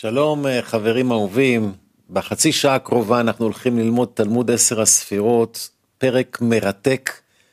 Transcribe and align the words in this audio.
שלום 0.00 0.46
אה, 0.46 0.62
חברים 0.62 1.12
אהובים, 1.12 1.72
בחצי 2.10 2.52
שעה 2.52 2.74
הקרובה 2.74 3.20
אנחנו 3.20 3.44
הולכים 3.44 3.78
ללמוד 3.78 4.08
תלמוד 4.14 4.50
עשר 4.50 4.80
הספירות, 4.80 5.68
פרק 5.98 6.38
מרתק 6.40 7.10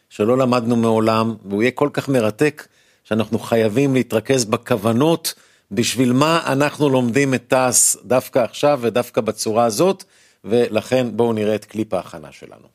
שלא 0.10 0.38
למדנו 0.38 0.76
מעולם, 0.76 1.36
והוא 1.46 1.62
יהיה 1.62 1.72
כל 1.72 1.90
כך 1.94 2.10
מרתק 2.10 2.68
שאנחנו 3.04 3.40
חייבים 3.40 3.94
להתרכז 3.94 4.46
בכוונות 4.46 5.34
בשביל 5.72 6.14
מה 6.14 6.42
אנחנו 6.46 6.90
לומדים 6.90 7.34
את 7.34 7.44
תעש 7.48 7.96
דווקא 8.04 8.40
עכשיו 8.40 8.80
ודווקא 8.82 9.22
בצורה 9.22 9.66
הזאת, 9.66 10.04
ולכן 10.44 11.08
בואו 11.14 11.34
נראה 11.34 11.56
את 11.56 11.66
קליפ 11.66 11.94
ההכנה 11.94 12.32
שלנו. 12.32 12.68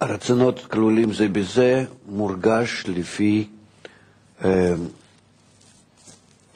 הרצונות 0.00 0.66
כלולים 0.66 1.12
זה 1.12 1.28
בזה, 1.28 1.84
מורגש 2.08 2.84
לפי 2.86 3.48
אה, 4.44 4.74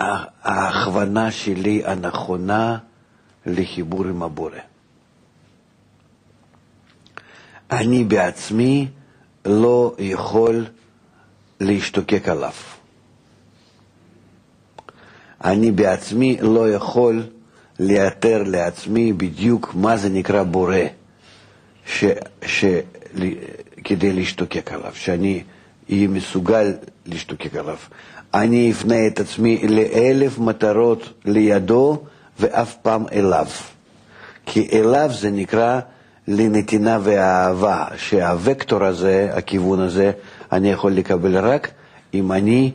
ההכוונה 0.01 1.31
שלי 1.31 1.83
הנכונה 1.87 2.79
לחיבור 3.47 4.05
עם 4.05 4.23
הבורא. 4.23 4.59
אני 7.71 8.05
בעצמי 8.05 8.89
לא 9.45 9.95
יכול 9.99 10.67
להשתוקק 11.61 12.29
עליו. 12.29 12.53
אני 15.45 15.73
בעצמי 15.73 16.37
לא 16.41 16.71
יכול 16.71 17.27
לאתר 17.79 18.43
לעצמי 18.43 19.13
בדיוק 19.13 19.75
מה 19.75 19.97
זה 19.97 20.09
נקרא 20.09 20.43
בורא, 20.43 20.77
ש, 21.87 22.05
ש, 22.47 22.65
כדי 23.85 24.13
להשתוקק 24.13 24.73
עליו, 24.73 24.93
שאני 24.95 25.43
אהיה 25.91 26.09
מסוגל 26.09 26.73
להשתוקק 27.07 27.57
עליו. 27.57 27.77
אני 28.35 28.71
אפנה 28.71 29.07
את 29.07 29.21
עצמי 29.21 29.69
לאלף 29.69 30.39
מטרות 30.39 31.13
לידו 31.25 31.99
ואף 32.41 32.75
פעם 32.75 33.05
אליו. 33.13 33.47
כי 34.47 34.69
אליו 34.73 35.11
זה 35.13 35.31
נקרא 35.31 35.81
לנתינה 36.29 36.99
ואהבה, 37.03 37.85
שהווקטור 37.97 38.85
הזה, 38.85 39.31
הכיוון 39.33 39.81
הזה, 39.81 40.13
אני 40.53 40.71
יכול 40.71 40.93
לקבל 40.93 41.37
רק 41.37 41.71
אם 42.15 42.33
אני 42.33 42.73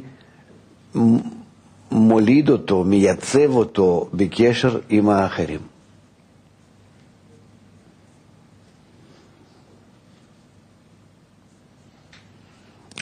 מוליד 1.92 2.50
אותו, 2.50 2.84
מייצב 2.84 3.56
אותו 3.56 4.10
בקשר 4.14 4.80
עם 4.90 5.10
האחרים. 5.10 5.73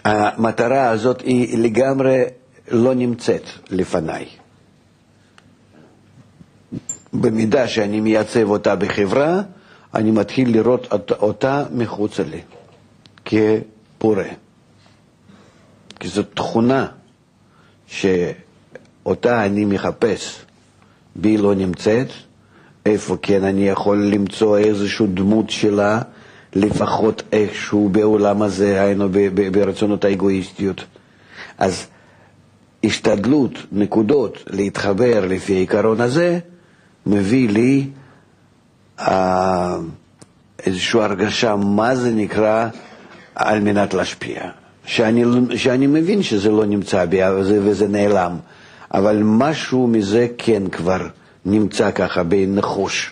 המטרה 0.04 0.90
הזאת 0.90 1.22
היא 1.22 1.58
לגמרי 1.58 2.24
לא 2.72 2.94
נמצאת 2.94 3.44
לפניי. 3.70 4.26
במידה 7.14 7.68
שאני 7.68 8.00
מייצב 8.00 8.50
אותה 8.50 8.76
בחברה, 8.76 9.42
אני 9.96 10.12
מתחיל 10.12 10.52
לראות 10.52 10.88
אותה 11.12 11.64
מחוץ 11.72 12.20
לי, 12.20 12.42
כפורה. 13.26 14.28
כי 16.00 16.08
זו 16.08 16.24
תכונה 16.24 16.88
שאותה 17.88 19.46
אני 19.46 19.66
מחפש, 19.66 20.46
בי 21.16 21.38
לא 21.38 21.56
נמצאת, 21.56 22.08
איפה 22.86 23.18
כן 23.22 23.44
אני 23.44 23.68
יכול 23.68 24.06
למצוא 24.06 24.58
איזושהי 24.58 25.08
דמות 25.08 25.50
שלה, 25.50 26.02
לפחות 26.56 27.24
איכשהו 27.32 27.90
בעולם 27.90 28.42
הזה, 28.42 28.82
היינו 28.82 29.10
ברצונות 29.52 30.06
האגואיסטיות. 30.06 30.84
אז 31.58 31.88
השתדלות, 32.84 33.52
נקודות, 33.72 34.44
להתחבר 34.48 35.26
לפי 35.28 35.54
העיקרון 35.54 36.02
הזה, 36.02 36.40
מביא 37.06 37.50
לי 37.50 37.88
אה, 39.00 39.78
איזושהי 40.66 41.02
הרגשה 41.02 41.56
מה 41.56 41.96
זה 41.96 42.12
נקרא 42.12 42.68
על 43.36 43.60
מנת 43.60 43.94
להשפיע. 43.94 44.42
שאני, 44.86 45.24
שאני 45.58 45.88
מבין 45.88 46.24
שזה 46.24 46.50
לא 46.50 46.66
נמצא 46.66 47.06
בי 47.06 47.20
וזה 47.48 47.88
נעלם, 47.88 48.38
אבל 48.94 49.22
משהו 49.24 49.88
מזה 49.88 50.28
כן 50.38 50.68
כבר 50.68 51.08
נמצא 51.46 51.92
ככה 51.92 52.24
בנחוש. 52.24 53.12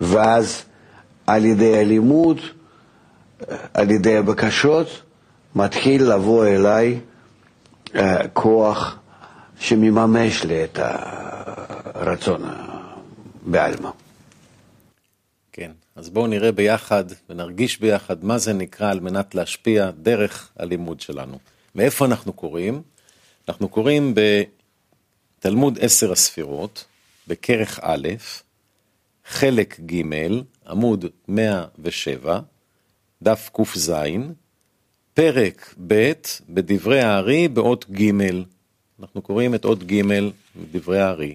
ואז 0.00 0.62
על 1.26 1.44
ידי 1.44 1.80
הלימוד, 1.80 2.40
על 3.74 3.90
ידי 3.90 4.16
הבקשות, 4.16 5.02
מתחיל 5.54 6.02
לבוא 6.02 6.46
אליי 6.46 7.00
אה, 7.94 8.28
כוח 8.28 8.98
שמממש 9.60 10.44
לי 10.44 10.64
את 10.64 10.78
הרצון 11.94 12.42
בעלמא. 13.42 13.90
כן, 15.52 15.70
אז 15.96 16.10
בואו 16.10 16.26
נראה 16.26 16.52
ביחד 16.52 17.04
ונרגיש 17.30 17.80
ביחד 17.80 18.24
מה 18.24 18.38
זה 18.38 18.52
נקרא 18.52 18.90
על 18.90 19.00
מנת 19.00 19.34
להשפיע 19.34 19.90
דרך 19.90 20.50
הלימוד 20.58 21.00
שלנו. 21.00 21.38
מאיפה 21.74 22.04
אנחנו 22.04 22.32
קוראים? 22.32 22.82
אנחנו 23.48 23.68
קוראים 23.68 24.14
בתלמוד 25.40 25.78
עשר 25.80 26.12
הספירות, 26.12 26.84
בכרך 27.28 27.80
א', 27.82 28.08
חלק 29.24 29.80
ג', 29.80 30.02
עמוד 30.66 31.04
107, 31.28 32.40
דף 33.22 33.50
ק"ז, 33.52 33.92
פרק 35.14 35.74
ב' 35.86 36.12
בדברי 36.48 37.00
הארי 37.00 37.48
באות 37.48 37.90
ג', 37.90 38.10
אנחנו 39.00 39.22
קוראים 39.22 39.54
את 39.54 39.64
אות 39.64 39.82
ג' 39.82 40.02
בדברי 40.56 41.00
הארי. 41.00 41.34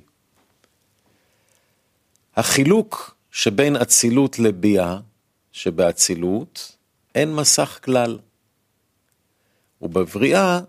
החילוק 2.36 3.16
שבין 3.32 3.76
אצילות 3.76 4.40
לביאה, 4.40 5.00
שבאצילות 5.52 6.78
אין 7.16 7.36
מסך 7.36 7.80
כלל. 7.84 8.20
ובבריאה 9.82 10.60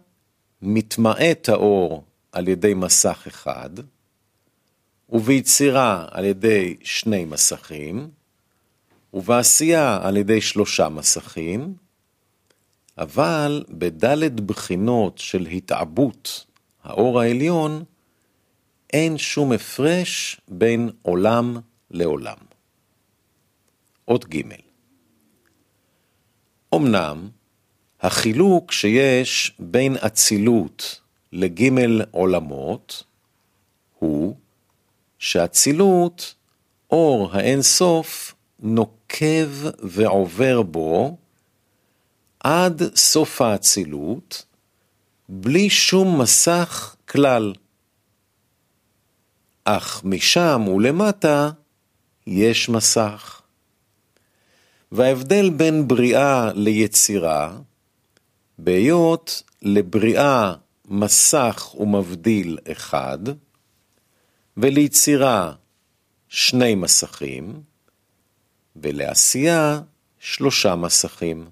מתמעט 0.62 1.48
האור 1.48 2.04
על 2.32 2.48
ידי 2.48 2.74
מסך 2.74 3.24
אחד, 3.28 3.70
וביצירה 5.12 6.06
על 6.10 6.24
ידי 6.24 6.76
שני 6.82 7.24
מסכים, 7.24 8.10
ובעשייה 9.14 9.98
על 10.02 10.16
ידי 10.16 10.40
שלושה 10.40 10.88
מסכים, 10.88 11.74
אבל 12.98 13.64
בדלת 13.70 14.40
בחינות 14.40 15.18
של 15.18 15.46
התעבות 15.46 16.46
האור 16.84 17.20
העליון, 17.20 17.84
אין 18.92 19.18
שום 19.18 19.52
הפרש 19.52 20.40
בין 20.48 20.90
עולם 21.02 21.56
לעולם. 21.90 22.36
אות 24.08 24.24
ג' 24.34 24.42
אמנם, 26.74 27.28
החילוק 28.00 28.72
שיש 28.72 29.52
בין 29.58 29.96
אצילות 30.06 31.00
לג' 31.32 31.60
עולמות, 32.10 33.04
הוא 33.98 34.36
שאצילות, 35.20 36.34
אור 36.90 37.28
האין 37.32 37.62
סוף, 37.62 38.34
נוקב 38.60 39.48
ועובר 39.78 40.62
בו 40.62 41.16
עד 42.40 42.82
סוף 42.96 43.42
האצילות, 43.42 44.44
בלי 45.28 45.70
שום 45.70 46.20
מסך 46.20 46.96
כלל. 47.08 47.52
אך 49.64 50.00
משם 50.04 50.68
ולמטה 50.74 51.50
יש 52.26 52.68
מסך. 52.68 53.42
וההבדל 54.92 55.50
בין 55.50 55.88
בריאה 55.88 56.52
ליצירה, 56.54 57.58
בהיות 58.58 59.42
לבריאה 59.62 60.54
מסך 60.88 61.74
ומבדיל 61.74 62.58
אחד, 62.72 63.18
וליצירה 64.56 65.52
שני 66.28 66.74
מסכים, 66.74 67.62
ולעשייה 68.76 69.80
שלושה 70.18 70.76
מסכים. 70.76 71.50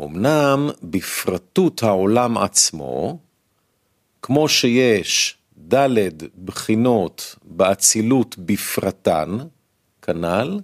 אמנם 0.00 0.70
בפרטות 0.82 1.82
העולם 1.82 2.38
עצמו, 2.38 3.18
כמו 4.22 4.48
שיש 4.48 5.38
ד' 5.74 6.08
בחינות 6.44 7.36
באצילות 7.44 8.38
בפרטן, 8.38 9.38
כנ"ל, 10.02 10.60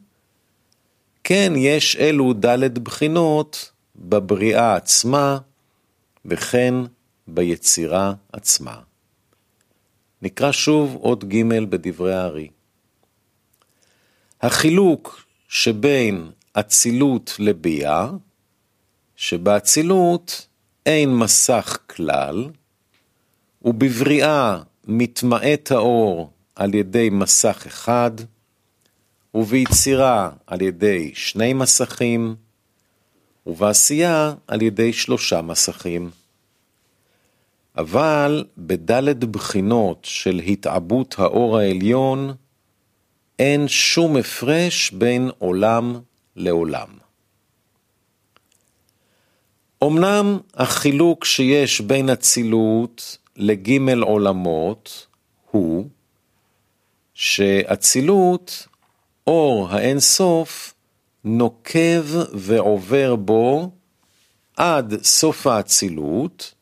כן 1.25 1.53
יש 1.57 1.97
אלו 1.97 2.33
ד' 2.33 2.79
בחינות 2.79 3.73
בבריאה 3.97 4.77
עצמה, 4.77 5.39
וכן 6.25 6.75
ביצירה 7.29 8.15
עצמה. 8.33 8.88
נקרא 10.23 10.53
שוב 10.53 10.97
עוד 11.01 11.25
ג' 11.25 11.43
בדברי 11.71 12.15
הארי. 12.15 12.49
החילוק 14.41 15.25
שבין 15.49 16.31
אצילות 16.53 17.37
לביאה, 17.39 18.11
שבאצילות 19.17 20.47
אין 20.87 21.17
מסך 21.17 21.79
כלל, 21.87 22.51
ובבריאה 23.63 24.63
מתמעט 24.87 25.73
האור 25.73 26.31
על 26.57 26.75
ידי 26.75 27.11
מסך 27.11 27.65
אחד, 27.67 28.11
וביצירה 29.35 30.31
על 30.47 30.63
ידי 30.63 31.11
שני 31.15 31.53
מסכים, 31.53 32.37
ובעשייה 33.47 34.35
על 34.47 34.63
ידי 34.63 34.93
שלושה 34.93 35.43
מסכים. 35.43 36.11
אבל 37.79 38.45
בדלת 38.59 39.25
בחינות 39.25 39.99
של 40.03 40.41
התעבות 40.47 41.15
האור 41.19 41.59
העליון, 41.59 42.35
אין 43.39 43.69
שום 43.69 44.17
הפרש 44.17 44.91
בין 44.91 45.31
עולם 45.39 46.01
לעולם. 46.37 46.89
אמנם 49.85 50.39
החילוק 50.55 51.25
שיש 51.25 51.81
בין 51.81 52.11
אצילות 52.11 53.19
לגימל 53.37 54.03
עולמות 54.03 55.07
הוא 55.51 55.89
שאצילות, 57.15 58.67
אור 59.27 59.69
האינסוף, 59.71 60.75
נוקב 61.25 62.05
ועובר 62.33 63.17
בו 63.17 63.71
עד 64.57 65.03
סוף 65.03 65.47
האצילות, 65.47 66.55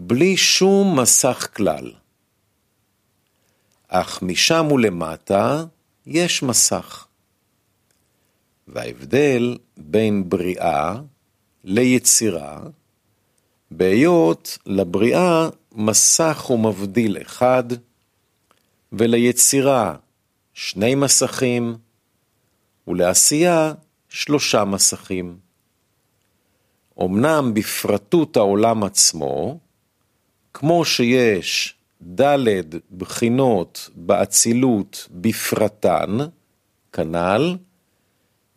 בלי 0.00 0.36
שום 0.36 1.00
מסך 1.00 1.48
כלל. 1.56 1.92
אך 3.88 4.22
משם 4.22 4.68
ולמטה 4.72 5.64
יש 6.06 6.42
מסך. 6.42 7.06
וההבדל 8.68 9.58
בין 9.76 10.28
בריאה 10.28 10.94
ליצירה, 11.64 12.60
בהיות 13.70 14.58
לבריאה 14.66 15.48
מסך 15.72 16.50
ומבדיל 16.50 17.22
אחד, 17.22 17.64
וליצירה 18.92 19.96
שני 20.54 20.94
מסכים, 20.94 21.76
ולעשייה 22.88 23.72
שלושה 24.08 24.64
מסכים. 24.64 25.38
אמנם 27.00 27.54
בפרטות 27.54 28.36
העולם 28.36 28.84
עצמו, 28.84 29.58
כמו 30.58 30.84
שיש 30.84 31.74
ד' 32.20 32.46
בחינות 32.98 33.90
באצילות 33.94 35.08
בפרטן, 35.10 36.18
כנ"ל, 36.92 37.56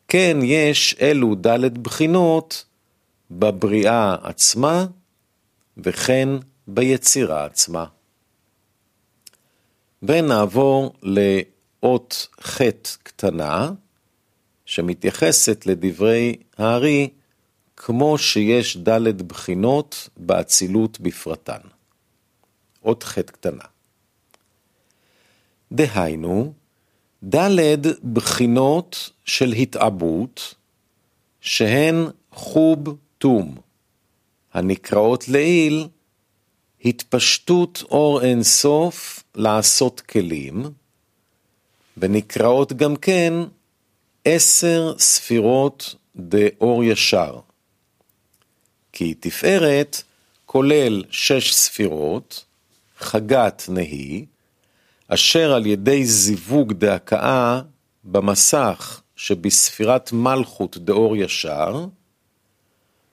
כן 0.07 0.37
יש 0.43 0.95
אלו 1.01 1.35
ד' 1.35 1.77
בחינות 1.77 2.65
בבריאה 3.31 4.15
עצמה, 4.23 4.85
וכן 5.77 6.29
ביצירה 6.67 7.45
עצמה. 7.45 7.85
ונעבור 10.03 10.93
לאות 11.03 12.27
ח' 12.41 12.61
קטנה, 13.03 13.71
שמתייחסת 14.65 15.65
לדברי 15.65 16.35
הארי, 16.57 17.09
כמו 17.77 18.17
שיש 18.17 18.77
ד' 18.77 19.27
בחינות 19.27 20.09
באצילות 20.17 20.99
בפרטן. 20.99 21.80
אות 22.83 23.03
ח' 23.03 23.19
קטנה. 23.19 23.63
דהיינו, 25.71 26.53
ד' 27.23 27.87
בחינות 28.13 29.09
של 29.25 29.51
התעבות, 29.51 30.55
שהן 31.41 32.07
חוב 32.31 32.97
תום, 33.17 33.57
הנקראות 34.53 35.27
לעיל 35.27 35.87
התפשטות 36.85 37.83
אור 37.91 38.21
אינסוף 38.21 39.23
לעשות 39.35 40.01
כלים, 40.01 40.63
ונקראות 41.97 42.73
גם 42.73 42.95
כן 42.95 43.33
עשר 44.25 44.93
ספירות 44.97 45.95
דאור 46.15 46.83
ישר. 46.83 47.39
כי 48.93 49.13
תפארת 49.13 50.03
כולל 50.45 51.03
שש 51.09 51.53
ספירות, 51.53 52.45
חגת 53.03 53.63
נהי, 53.69 54.25
אשר 55.07 55.53
על 55.53 55.65
ידי 55.65 56.05
זיווג 56.05 56.73
דהכאה 56.73 57.61
במסך 58.03 59.01
שבספירת 59.15 60.11
מלכות 60.11 60.77
דאור 60.77 61.17
ישר, 61.17 61.85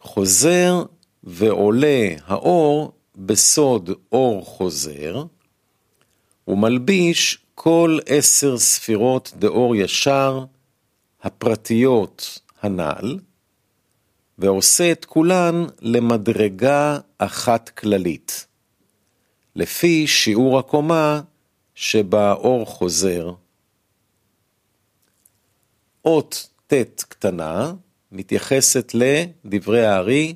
חוזר 0.00 0.82
ועולה 1.24 2.08
האור 2.26 2.92
בסוד 3.16 3.90
אור 4.12 4.44
חוזר, 4.44 5.24
ומלביש 6.48 7.38
כל 7.54 7.98
עשר 8.06 8.58
ספירות 8.58 9.32
דאור 9.38 9.76
ישר 9.76 10.44
הפרטיות 11.22 12.38
הנ"ל, 12.62 13.18
ועושה 14.38 14.92
את 14.92 15.04
כולן 15.04 15.64
למדרגה 15.80 16.98
אחת 17.18 17.68
כללית, 17.68 18.46
לפי 19.58 20.06
שיעור 20.06 20.58
הקומה 20.58 21.20
שבה 21.74 22.32
אור 22.32 22.66
חוזר. 22.66 23.32
אות 26.04 26.48
ט' 26.66 27.02
קטנה 27.08 27.72
מתייחסת 28.12 28.92
לדברי 28.94 29.86
הארי, 29.86 30.34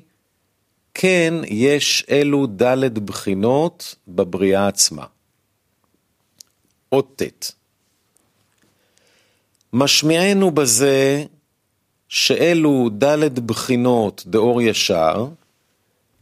כן 0.93 1.33
יש 1.47 2.05
אלו 2.09 2.47
ד' 2.47 2.99
בחינות 3.05 3.95
בבריאה 4.07 4.67
עצמה. 4.67 5.05
אות 6.91 7.21
ט' 7.21 7.51
משמיענו 9.73 10.51
בזה 10.51 11.25
שאלו 12.07 12.89
ד' 13.03 13.39
בחינות 13.39 14.23
דאור 14.27 14.61
ישר, 14.61 15.27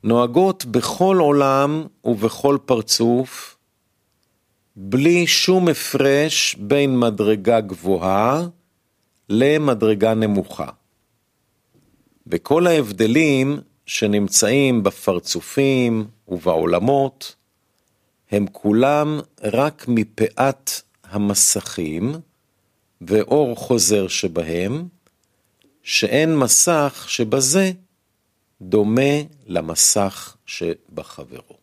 נוהגות 0.03 0.65
בכל 0.65 1.17
עולם 1.19 1.83
ובכל 2.05 2.57
פרצוף, 2.65 3.57
בלי 4.75 5.27
שום 5.27 5.67
הפרש 5.67 6.55
בין 6.55 6.99
מדרגה 6.99 7.61
גבוהה 7.61 8.47
למדרגה 9.29 10.13
נמוכה. 10.13 10.67
וכל 12.27 12.67
ההבדלים 12.67 13.59
שנמצאים 13.85 14.83
בפרצופים 14.83 16.07
ובעולמות, 16.27 17.35
הם 18.31 18.45
כולם 18.51 19.19
רק 19.43 19.85
מפאת 19.87 20.71
המסכים 21.03 22.15
ואור 23.01 23.55
חוזר 23.55 24.07
שבהם, 24.07 24.87
שאין 25.83 26.37
מסך 26.37 27.05
שבזה 27.07 27.71
דומה 28.61 29.11
למסך 29.47 30.35
שבחברו. 30.45 31.55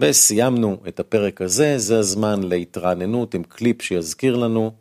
וסיימנו 0.00 0.76
את 0.88 1.00
הפרק 1.00 1.40
הזה, 1.40 1.78
זה 1.78 1.98
הזמן 1.98 2.42
להתרעננות 2.42 3.34
עם 3.34 3.42
קליפ 3.42 3.82
שיזכיר 3.82 4.36
לנו 4.36 4.72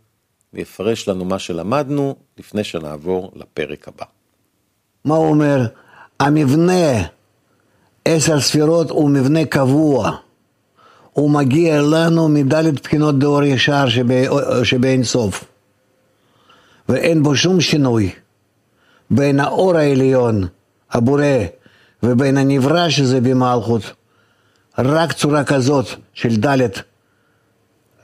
ויפרש 0.53 1.07
לנו 1.07 1.25
מה 1.25 1.39
שלמדנו 1.39 2.15
לפני 2.38 2.63
שנעבור 2.63 3.31
לפרק 3.36 3.88
הבא. 3.88 4.05
מה 5.05 5.15
הוא 5.15 5.29
אומר? 5.29 5.65
המבנה 6.19 7.03
עשר 8.05 8.39
ספירות 8.39 8.89
הוא 8.89 9.10
מבנה 9.10 9.45
קבוע. 9.45 10.12
הוא 11.13 11.31
מגיע 11.31 11.81
לנו 11.81 12.29
מדלת 12.29 12.83
בחינות 12.83 13.19
דאור 13.19 13.43
ישר 13.43 13.86
שבאין 14.63 15.03
סוף. 15.03 15.45
ואין 16.89 17.24
בו 17.24 17.36
שום 17.36 17.62
שינוי 17.62 18.12
בין 19.11 19.39
האור 19.39 19.77
העליון, 19.77 20.47
הבורא, 20.91 21.25
ובין 22.03 22.37
הנברא 22.37 22.89
שזה 22.89 23.21
במלכות. 23.21 23.81
רק 24.77 25.13
צורה 25.13 25.43
כזאת 25.43 25.85
של 26.13 26.35
דלת 26.35 26.81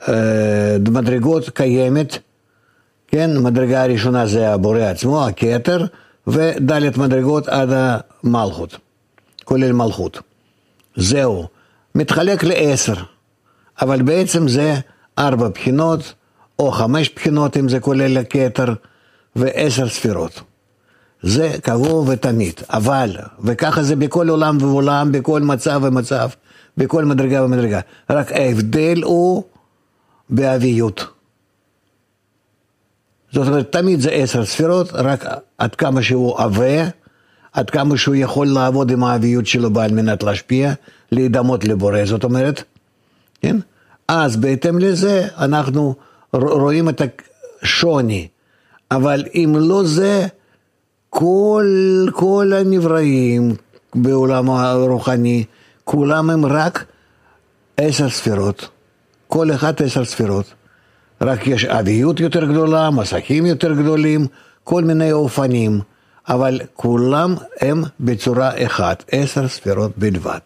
אה, 0.07 0.77
מדרגות 0.91 1.49
קיימת, 1.49 2.17
כן, 3.07 3.37
מדרגה 3.37 3.83
הראשונה 3.83 4.27
זה 4.27 4.53
הבורא 4.53 4.79
עצמו, 4.79 5.27
הכתר, 5.27 5.85
ודלת 6.27 6.97
מדרגות 6.97 7.47
עד 7.47 7.69
המלכות, 8.23 8.77
כולל 9.43 9.71
מלכות. 9.71 10.21
זהו, 10.95 11.47
מתחלק 11.95 12.43
לעשר, 12.43 12.95
אבל 13.81 14.01
בעצם 14.01 14.47
זה 14.47 14.75
ארבע 15.19 15.47
בחינות, 15.47 16.13
או 16.59 16.71
חמש 16.71 17.09
בחינות 17.15 17.57
אם 17.57 17.69
זה 17.69 17.79
כולל 17.79 18.17
הכתר, 18.17 18.73
ועשר 19.35 19.89
ספירות. 19.89 20.41
זה 21.27 21.55
קבוע 21.62 22.03
ותמיד, 22.07 22.53
אבל, 22.69 23.15
וככה 23.43 23.84
זה 23.84 23.96
בכל 23.96 24.29
עולם 24.29 24.57
ועולם, 24.62 25.12
בכל 25.12 25.41
מצב 25.41 25.81
ומצב, 25.84 26.29
בכל 26.77 27.05
מדרגה 27.05 27.43
ומדרגה. 27.43 27.79
רק 28.10 28.31
ההבדל 28.31 29.01
הוא 29.03 29.43
באביות. 30.29 31.05
זאת 33.31 33.48
אומרת, 33.48 33.72
תמיד 33.72 34.00
זה 34.00 34.12
עשר 34.12 34.46
ספירות, 34.46 34.89
רק 34.93 35.25
עד 35.57 35.75
כמה 35.75 36.03
שהוא 36.03 36.39
עבה, 36.39 36.88
עד 37.53 37.69
כמה 37.69 37.98
שהוא 37.98 38.15
יכול 38.15 38.48
לעבוד 38.48 38.91
עם 38.91 39.03
האביות 39.03 39.48
שלו 39.48 39.79
על 39.79 39.91
מנת 39.91 40.24
להשפיע, 40.24 40.74
להידמות 41.12 41.65
לבורא. 41.65 42.05
זאת 42.05 42.24
אומרת, 42.24 42.63
כן? 43.41 43.57
אז 44.07 44.38
בהתאם 44.38 44.79
לזה 44.79 45.27
אנחנו 45.38 45.96
רואים 46.34 46.89
את 46.89 47.01
השוני. 47.63 48.27
אבל 48.91 49.25
אם 49.36 49.55
לא 49.57 49.84
זה, 49.86 50.27
כל, 51.09 51.65
כל 52.13 52.51
הנבראים 52.55 53.55
בעולם 53.95 54.49
הרוחני, 54.49 55.43
כולם 55.83 56.29
הם 56.29 56.45
רק 56.45 56.85
עשר 57.77 58.09
ספירות. 58.09 58.69
כל 59.27 59.51
אחד 59.51 59.81
עשר 59.81 60.05
ספירות. 60.05 60.53
רק 61.21 61.47
יש 61.47 61.65
אביות 61.65 62.19
יותר 62.19 62.45
גדולה, 62.45 62.89
מסכים 62.89 63.45
יותר 63.45 63.73
גדולים, 63.73 64.27
כל 64.63 64.83
מיני 64.83 65.11
אופנים, 65.11 65.81
אבל 66.29 66.61
כולם 66.73 67.35
הם 67.61 67.83
בצורה 67.99 68.65
אחת, 68.65 69.03
עשר 69.11 69.47
ספירות 69.47 69.97
בלבד. 69.97 70.39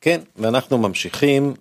כן, 0.00 0.20
ואנחנו 0.36 0.78
ממשיכים, 0.78 1.54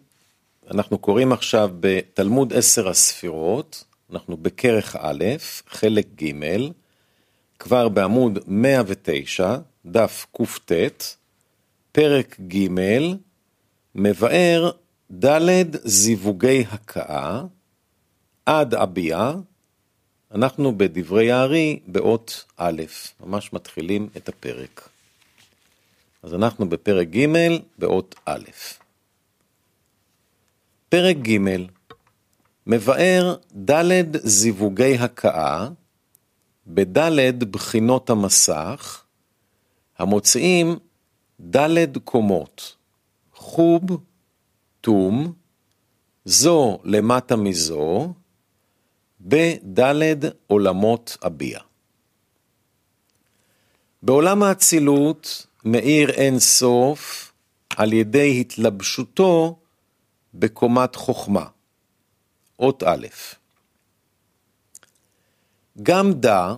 אנחנו 0.72 0.98
קוראים 0.98 1.31
עכשיו 1.31 1.69
בתלמוד 1.79 2.53
עשר 2.53 2.89
הספירות, 2.89 3.83
אנחנו 4.12 4.38
בכרך 4.38 4.95
א', 5.00 5.24
חלק 5.69 6.05
ג', 6.24 6.33
כבר 7.63 7.89
בעמוד 7.89 8.39
109, 8.48 9.58
דף 9.86 10.25
קט, 10.32 11.03
פרק 11.91 12.39
ג', 12.39 12.67
מבאר 13.96 14.72
ד' 15.25 15.88
זיווגי 15.88 16.65
הכאה 16.72 17.41
עד 18.46 18.74
הביאה, 18.74 19.34
אנחנו 20.32 20.77
בדברי 20.77 21.32
הארי 21.32 21.79
באות 21.88 22.46
א', 22.58 22.82
ממש 23.20 23.53
מתחילים 23.53 24.10
את 24.17 24.29
הפרק. 24.29 24.89
אז 26.24 26.34
אנחנו 26.34 26.70
בפרק 26.70 27.08
ג' 27.08 27.25
באות 27.77 28.15
א'. 28.25 28.43
פרק 30.89 31.15
ג' 31.15 31.38
מבאר 32.67 33.36
ד' 33.70 34.17
זיווגי 34.27 34.98
הכאה 34.98 35.70
בד' 36.67 37.43
בחינות 37.51 38.10
המסך, 38.10 39.03
המוצאים 39.98 40.79
ד' 41.55 41.98
קומות, 41.98 42.75
חוב, 43.34 43.82
טום, 44.82 45.34
זו 46.25 46.79
למטה 46.84 47.36
מזו, 47.36 48.13
בד' 49.22 50.25
עולמות 50.48 51.17
הביע. 51.22 51.60
בעולם 54.03 54.43
האצילות 54.43 55.48
מאיר 55.65 56.10
אין 56.10 56.39
סוף 56.39 57.34
על 57.77 57.93
ידי 57.93 58.41
התלבשותו 58.41 59.60
בקומת 60.34 60.96
חוכמה. 60.96 61.46
אות 62.60 62.84
א'. 62.84 63.08
גם 65.82 66.13
דע 66.13 66.53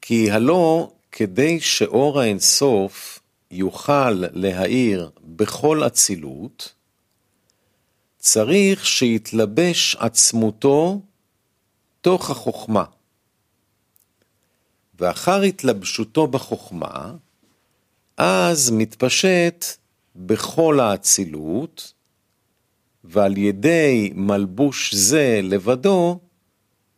כי 0.00 0.30
הלא 0.30 0.92
כדי 1.12 1.60
שאור 1.60 2.20
האינסוף 2.20 3.20
יוכל 3.50 4.10
להאיר 4.10 5.10
בכל 5.24 5.86
אצילות, 5.86 6.74
צריך 8.18 8.86
שיתלבש 8.86 9.96
עצמותו 9.96 11.00
תוך 12.00 12.30
החוכמה. 12.30 12.84
ואחר 14.94 15.40
התלבשותו 15.40 16.26
בחוכמה, 16.26 17.14
אז 18.16 18.70
מתפשט 18.70 19.64
בכל 20.16 20.80
האצילות, 20.80 21.92
ועל 23.04 23.38
ידי 23.38 24.12
מלבוש 24.14 24.94
זה 24.94 25.40
לבדו, 25.42 26.18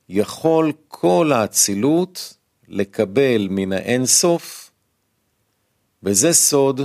יכול 0.08 0.72
כל 0.88 1.30
האצילות 1.34 2.36
לקבל 2.68 3.48
מן 3.50 3.72
האין 3.72 4.06
סוף, 4.06 4.70
וזה 6.02 6.32
סוד 6.32 6.80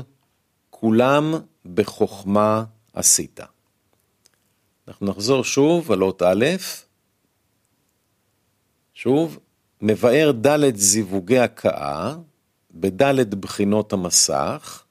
כולם 0.70 1.34
בחוכמה 1.66 2.64
עשית. 2.94 3.40
אנחנו 4.88 5.06
נחזור 5.06 5.44
שוב 5.44 5.92
על 5.92 6.04
אות 6.04 6.22
א', 6.22 6.46
שוב, 8.94 9.40
מבאר 9.82 10.32
ד' 10.32 10.76
זיווגי 10.76 11.40
הכאה, 11.40 12.16
בד' 12.72 13.36
בחינות 13.36 13.94
המסך, 13.94 14.84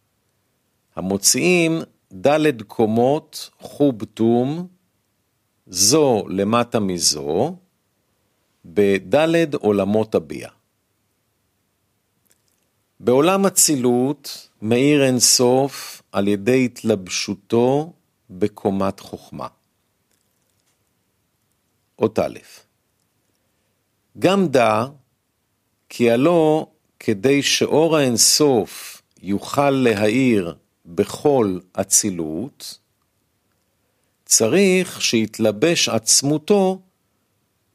המוציאים 0.97 1.81
ד' 2.13 2.63
קומות 2.63 3.51
חוב 3.59 4.05
תום, 4.05 4.67
זו 5.67 6.25
למטה 6.29 6.81
מזו, 6.81 7.57
בד' 8.65 9.55
עולמות 9.55 10.15
הביע. 10.15 10.49
בעולם 13.01 13.47
אצילות 13.47 14.49
מאיר 14.63 15.05
אין 15.05 15.19
סוף 15.19 16.03
על 16.13 16.29
ידי 16.29 16.65
התלבשותו 16.65 17.93
בקומת 18.31 19.01
חוכמה. 19.01 19.47
אות 21.99 22.19
א', 22.19 22.39
גם 24.19 24.49
דע 24.49 24.85
כי 25.89 26.11
הלא 26.11 26.67
כדי 26.99 27.43
שאור 27.43 27.97
האינסוף 27.97 29.03
יוכל 29.23 29.71
להאיר 29.71 30.55
בכל 30.87 31.59
אצילות, 31.73 32.79
צריך 34.25 35.03
שיתלבש 35.03 35.89
עצמותו 35.89 36.81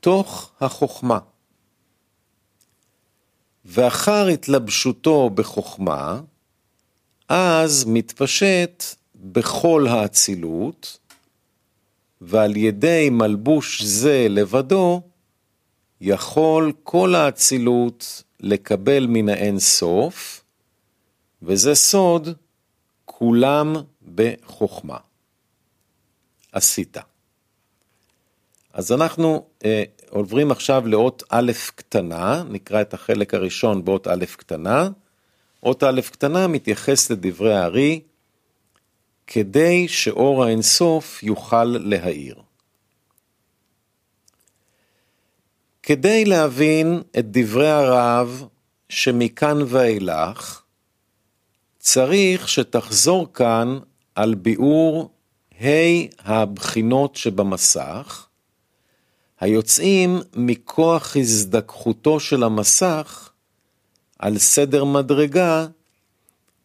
תוך 0.06 0.52
החוכמה. 0.62 1.20
ואחר 3.66 4.28
התלבשותו 4.28 5.30
בחוכמה, 5.30 6.22
אז 7.30 7.86
מתפשט 7.88 8.84
בכל 9.16 9.88
האצילות, 9.90 11.00
ועל 12.22 12.58
ידי 12.58 13.10
מלבוש 13.12 13.82
זה 13.82 14.28
לבדו, 14.30 15.02
יכול 16.02 16.74
כל 16.84 17.16
האצילות 17.16 18.24
לקבל 18.40 19.08
מן 19.08 19.30
האין 19.30 19.60
סוף, 19.60 20.44
וזה 21.42 21.76
סוד 21.76 22.30
כולם 23.06 23.76
בחוכמה. 24.16 24.98
עשית. 26.52 26.98
אז 28.76 28.92
אנחנו 28.92 29.46
אה, 29.66 29.84
עוברים 30.10 30.52
עכשיו 30.52 30.88
לאות 30.88 31.24
א' 31.30 31.52
קטנה, 31.76 32.44
נקרא 32.50 32.82
את 32.82 32.94
החלק 32.94 33.34
הראשון 33.34 33.86
באות 33.86 34.08
א' 34.08 34.26
קטנה. 34.38 34.90
אות 35.64 35.84
א' 35.84 36.02
קטנה 36.12 36.48
מתייחס 36.48 37.12
לדברי 37.12 37.56
הארי, 37.56 38.02
כדי 39.28 39.88
שאור 39.88 40.44
האינסוף 40.44 41.24
יוכל 41.24 41.64
להאיר. 41.64 42.36
כדי 45.84 46.26
להבין 46.26 47.02
את 47.20 47.32
דברי 47.32 47.70
הרב 47.70 48.48
שמכאן 48.90 49.58
ואילך, 49.68 50.62
צריך 51.80 52.50
שתחזור 52.50 53.34
כאן 53.34 53.80
על 54.16 54.36
ביאור 54.36 55.12
ה' 55.62 55.68
הבחינות 56.20 57.16
שבמסך, 57.16 58.25
היוצאים 59.40 60.20
מכוח 60.36 61.18
הזדככותו 61.18 62.20
של 62.20 62.44
המסך 62.44 63.32
על 64.20 64.38
סדר 64.38 64.84
מדרגה 64.84 65.68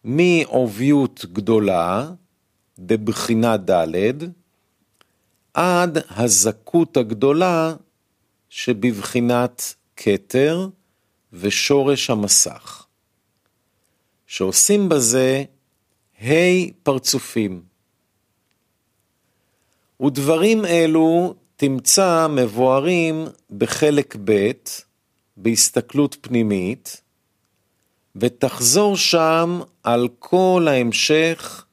מעוביות 0.05 1.25
גדולה, 1.33 2.11
דבחינה 2.79 3.57
ד', 3.57 4.13
עד 5.55 5.99
הזכות 6.11 6.97
הגדולה 6.97 7.75
שבבחינת 8.49 9.75
כתר 9.97 10.69
ושורש 11.33 12.11
המסך, 12.11 12.87
שעושים 14.27 14.89
בזה 14.89 15.45
ה' 16.23 16.71
פרצופים. 16.83 17.63
ודברים 20.01 20.65
אלו 20.65 21.35
תמצא 21.61 22.27
מבוארים 22.31 23.25
בחלק 23.51 24.17
ב', 24.25 24.51
בהסתכלות 25.37 26.17
פנימית, 26.21 27.03
ותחזור 28.17 28.97
שם 28.97 29.61
על 29.83 30.09
כל 30.19 30.67
ההמשך 30.71 31.65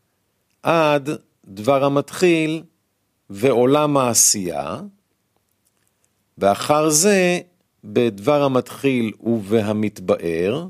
עד 0.63 1.09
דבר 1.45 1.83
המתחיל 1.83 2.63
ועולם 3.29 3.97
העשייה, 3.97 4.79
ואחר 6.37 6.89
זה 6.89 7.39
בדבר 7.83 8.43
המתחיל 8.43 9.11
ובהמתבאר, 9.19 10.67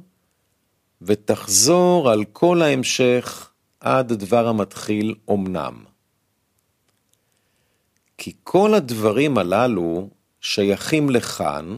ותחזור 1.01 2.09
על 2.12 2.25
כל 2.25 2.62
ההמשך 2.62 3.50
עד 3.79 4.13
דבר 4.13 4.47
המתחיל 4.47 5.15
אמנם. 5.29 5.87
כי 8.17 8.33
כל 8.43 8.74
הדברים 8.74 9.38
הללו 9.38 10.09
שייכים 10.41 11.09
לכאן, 11.09 11.75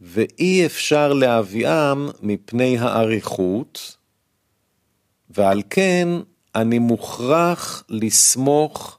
ואי 0.00 0.66
אפשר 0.66 1.12
להביאם 1.12 2.08
מפני 2.22 2.78
האריכות, 2.78 3.96
ועל 5.30 5.62
כן 5.70 6.08
אני 6.54 6.78
מוכרח 6.78 7.84
לסמוך 7.88 8.98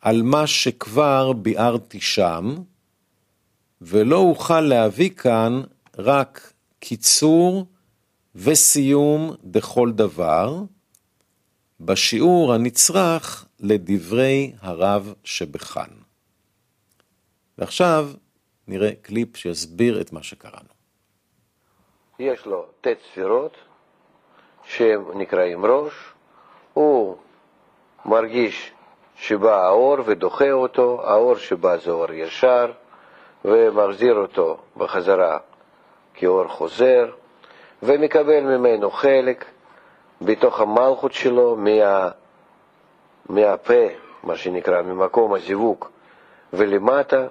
על 0.00 0.22
מה 0.22 0.46
שכבר 0.46 1.32
ביארתי 1.32 2.00
שם, 2.00 2.56
ולא 3.80 4.18
אוכל 4.18 4.60
להביא 4.60 5.10
כאן 5.10 5.62
רק 5.98 6.52
קיצור 6.78 7.66
וסיום 8.34 9.34
דכל 9.44 9.92
דבר, 9.92 10.62
בשיעור 11.80 12.54
הנצרך 12.54 13.45
לדברי 13.60 14.52
הרב 14.60 15.14
שבכאן. 15.24 15.90
ועכשיו 17.58 18.08
נראה 18.68 18.90
קליפ 19.02 19.36
שיסביר 19.36 20.00
את 20.00 20.12
מה 20.12 20.22
שקראנו. 20.22 20.68
יש 22.18 22.46
לו 22.46 22.66
ט' 22.80 22.86
ספירות 23.10 23.56
שהם 24.64 25.18
נקראים 25.18 25.66
ראש, 25.66 25.92
הוא 26.72 27.16
מרגיש 28.04 28.72
שבא 29.16 29.66
האור 29.66 29.96
ודוחה 30.06 30.52
אותו, 30.52 31.02
האור 31.04 31.36
שבא 31.36 31.76
זה 31.76 31.90
אור 31.90 32.12
ישר, 32.12 32.72
ומחזיר 33.44 34.14
אותו 34.14 34.58
בחזרה 34.76 35.38
כאור 36.14 36.48
חוזר, 36.48 37.10
ומקבל 37.82 38.40
ממנו 38.40 38.90
חלק 38.90 39.44
בתוך 40.22 40.60
המלכות 40.60 41.12
שלו 41.12 41.56
מה, 41.56 42.10
מהפה, 43.28 43.84
מה 44.24 44.36
שנקרא, 44.36 44.82
ממקום 44.82 45.34
הזיווג 45.34 45.84
ולמטה, 46.52 47.26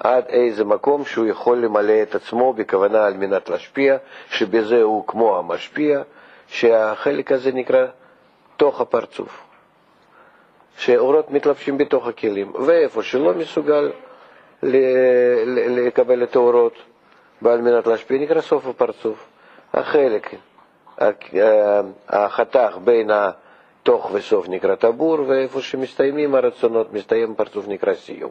עד 0.00 0.24
איזה 0.28 0.64
מקום 0.64 1.04
שהוא 1.04 1.26
יכול 1.26 1.58
למלא 1.58 2.02
את 2.02 2.14
עצמו 2.14 2.52
בכוונה 2.52 3.04
על 3.06 3.14
מנת 3.14 3.48
להשפיע, 3.48 3.96
שבזה 4.30 4.82
הוא 4.82 5.06
כמו 5.06 5.38
המשפיע, 5.38 6.02
שהחלק 6.46 7.32
הזה 7.32 7.52
נקרא 7.52 7.86
תוך 8.56 8.80
הפרצוף. 8.80 9.42
שאורות 10.76 11.30
מתלבשים 11.30 11.78
בתוך 11.78 12.06
הכלים, 12.06 12.52
ואיפה 12.54 13.02
שלא 13.02 13.34
מסוגל 13.34 13.92
לקבל 15.86 16.22
את 16.22 16.36
האורות 16.36 16.74
ועל 17.42 17.60
מנת 17.60 17.86
להשפיע 17.86 18.18
נקרא 18.18 18.40
סוף 18.40 18.66
הפרצוף. 18.66 19.26
החלק, 19.74 20.34
החתך 22.08 22.78
בין 22.84 23.10
התוך 23.82 24.10
וסוף 24.12 24.48
נקרא 24.48 24.74
טבור, 24.74 25.18
ואיפה 25.28 25.60
שמסתיימים 25.60 26.34
הרצונות, 26.34 26.92
מסתיים 26.92 27.34
פרצוף 27.34 27.68
נקרא 27.68 27.94
סיום. 27.94 28.30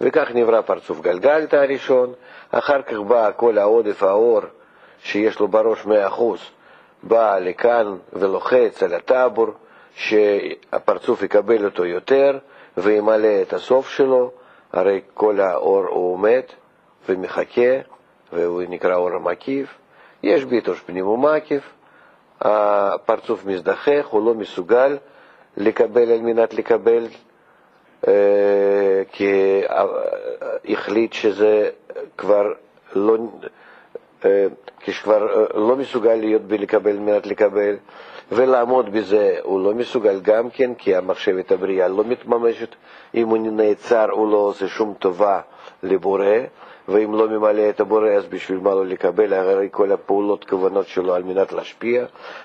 וכך 0.00 0.30
נברא 0.34 0.60
פרצוף 0.60 1.00
גלגלתא 1.00 1.56
הראשון, 1.56 2.12
אחר 2.50 2.82
כך 2.82 2.98
בא 2.98 3.30
כל 3.36 3.58
העודף 3.58 4.02
האור 4.02 4.40
שיש 5.02 5.40
לו 5.40 5.48
בראש 5.48 5.86
מאה 5.86 6.06
אחוז, 6.06 6.40
בא 7.02 7.38
לכאן 7.38 7.96
ולוחץ 8.12 8.82
על 8.82 8.94
הטבור, 8.94 9.46
שהפרצוף 9.94 11.22
יקבל 11.22 11.64
אותו 11.64 11.84
יותר 11.84 12.38
וימלא 12.76 13.42
את 13.42 13.52
הסוף 13.52 13.88
שלו, 13.88 14.30
הרי 14.72 15.00
כל 15.14 15.40
האור 15.40 15.86
הוא 15.86 16.12
עומד 16.12 16.42
ומחכה, 17.08 17.72
והוא 18.32 18.62
נקרא 18.68 18.94
אור 18.96 19.10
המקיף. 19.10 19.78
יש 20.22 20.44
ביטוש 20.44 20.80
פנים 20.80 21.06
ומקיף, 21.06 21.72
הפרצוף 22.40 23.46
מזדחך, 23.46 24.06
הוא 24.10 24.26
לא 24.26 24.34
מסוגל 24.34 24.96
לקבל 25.56 26.12
על 26.12 26.20
מנת 26.20 26.54
לקבל, 26.54 27.06
אה, 28.08 29.02
כי 29.12 29.60
החליט 30.68 31.12
שזה 31.12 31.70
כבר 32.16 32.52
לא, 32.94 33.16
אה, 34.24 34.46
כשכבר 34.80 35.40
אה, 35.40 35.60
לא 35.60 35.76
מסוגל 35.76 36.14
להיות 36.14 36.42
בלקבל 36.42 36.90
על 36.90 36.98
מנת 36.98 37.26
לקבל, 37.26 37.76
ולעמוד 38.32 38.92
בזה 38.92 39.36
הוא 39.42 39.64
לא 39.64 39.74
מסוגל 39.74 40.20
גם 40.20 40.50
כן, 40.50 40.74
כי 40.74 40.96
המחשבת 40.96 41.52
הבריאה 41.52 41.88
לא 41.88 42.04
מתממשת, 42.04 42.74
אם 43.14 43.28
הוא 43.28 43.38
נעצר 43.38 44.10
הוא 44.10 44.32
לא 44.32 44.36
עושה 44.36 44.68
שום 44.68 44.94
טובה 44.98 45.40
לבורא, 45.82 46.36
ואם 46.88 47.14
לא 47.14 47.28
ממלא 47.28 47.68
את 47.70 47.80
הבורא 47.80 48.08
אז 48.10 48.26
בשביל 48.26 48.58
מה 48.58 48.70
לא 48.70 48.86
לקבל, 48.86 49.34
הרי 49.34 49.68
כל 49.70 49.92
הפעולות, 49.92 50.44
כוונות 50.44 50.86
שלו 50.86 51.14
על 51.14 51.22
מנת 51.22 51.52
להשפיע, 51.52 52.04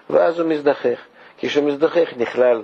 ואז 0.10 0.40
הוא 0.40 0.50
מזדחך. 0.50 1.00
כשהוא 1.38 1.66
מזדחך 1.66 2.14
נכלל 2.18 2.64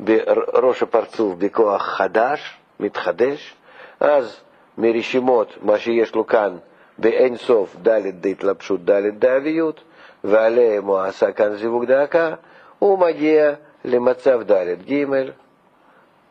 בראש 0.00 0.82
הפרצוף 0.82 1.34
בכוח 1.34 1.82
חדש, 1.82 2.58
מתחדש, 2.80 3.54
אז 4.00 4.40
מרשימות, 4.78 5.54
מה 5.62 5.78
שיש 5.78 6.14
לו 6.14 6.26
כאן, 6.26 6.56
באין 6.98 7.36
סוף 7.36 7.76
ד' 7.82 8.20
דהתלבשות 8.20 8.84
ד' 8.84 9.18
דאביות, 9.18 9.80
ועליהם 10.24 10.84
הוא 10.84 10.98
עשה 10.98 11.32
כאן 11.32 11.56
זיווג 11.56 11.84
דאקה, 11.84 12.34
הוא 12.78 12.98
מגיע 12.98 13.54
למצב 13.84 14.42
ד' 14.42 14.90
ג', 14.90 15.04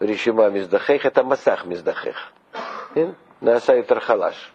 רשימה 0.02 0.50
מזדחכת, 0.50 1.18
המסך 1.18 1.66
מזדחך, 1.68 2.30
כן? 2.94 3.08
נעשה 3.42 3.76
יותר 3.76 4.00
חלש. 4.00 4.52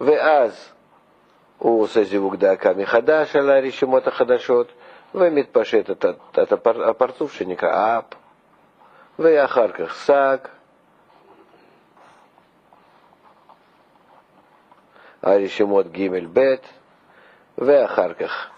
ואז 0.00 0.68
הוא 1.58 1.82
עושה 1.82 2.04
זיווג 2.04 2.36
דאקה 2.36 2.72
מחדש 2.72 3.36
על 3.36 3.50
הרשימות 3.50 4.06
החדשות, 4.06 4.72
ומתפשט 5.14 5.90
את, 5.90 6.04
את 6.42 6.52
הפרצוף 6.88 7.32
שנקרא 7.32 7.98
אפ, 7.98 8.04
ואחר 9.18 9.72
כך 9.72 9.94
שק, 9.94 10.48
הרשימות 15.22 15.92
ג' 15.92 16.08
ב', 16.32 16.54
ואחר 17.58 18.14
כך 18.14 18.50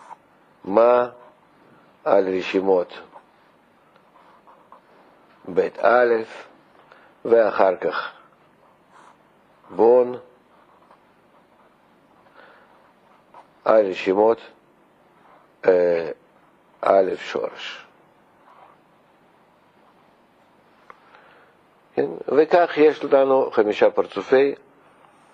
מה 0.64 1.08
על 2.04 2.36
רשימות 2.38 2.92
ב' 5.54 5.68
א', 5.80 6.14
ואחר 7.24 7.76
כך 7.76 8.12
בון 9.70 10.18
על 13.66 13.86
רשימות 13.86 14.38
אה, 15.66 16.10
א' 16.80 17.10
שורש. 17.16 17.86
כן? 21.94 22.06
וכך 22.36 22.72
יש 22.76 23.04
לנו 23.04 23.50
חמישה 23.50 23.90
פרצופי 23.90 24.54